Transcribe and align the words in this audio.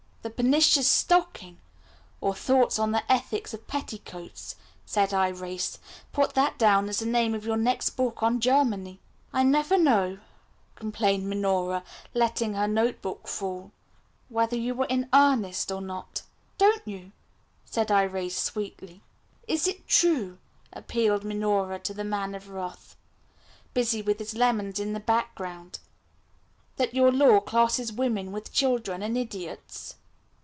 "'The 0.23 0.29
Pernicious 0.29 0.87
Stocking; 0.87 1.57
or, 2.19 2.35
Thoughts 2.35 2.77
on 2.77 2.91
the 2.91 3.01
Ethics 3.11 3.55
of 3.55 3.65
Petticoats,'" 3.67 4.55
said 4.85 5.09
Irais. 5.09 5.79
"Put 6.11 6.35
that 6.35 6.59
down 6.59 6.87
as 6.89 6.99
the 6.99 7.07
name 7.07 7.33
of 7.33 7.43
your 7.43 7.57
next 7.57 7.97
book 7.97 8.21
on 8.21 8.39
Germany." 8.39 8.99
"I 9.33 9.41
never 9.41 9.79
know," 9.79 10.19
complained 10.75 11.27
Minora, 11.27 11.81
letting 12.13 12.53
her 12.53 12.67
note 12.67 13.01
book 13.01 13.27
fall, 13.27 13.71
"whether 14.29 14.55
you 14.55 14.79
are 14.83 14.87
in 14.89 15.09
earnest 15.11 15.71
or 15.71 15.81
not." 15.81 16.21
"Don't 16.59 16.87
you?" 16.87 17.13
said 17.65 17.87
Irais 17.87 18.29
sweetly. 18.35 19.01
"Is 19.47 19.65
it 19.67 19.87
true," 19.87 20.37
appealed 20.71 21.23
Minora 21.23 21.79
to 21.79 21.95
the 21.95 22.03
Man 22.03 22.35
of 22.35 22.47
Wrath, 22.47 22.95
busy 23.73 24.03
with 24.03 24.19
his 24.19 24.35
lemons 24.35 24.79
in 24.79 24.93
the 24.93 24.99
background, 24.99 25.79
"that 26.75 26.93
your 26.93 27.11
law 27.11 27.39
classes 27.39 27.91
women 27.91 28.31
with 28.31 28.53
children 28.53 29.01
and 29.01 29.17
idiots?" 29.17 29.95